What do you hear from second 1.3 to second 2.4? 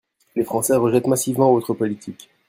votre politique.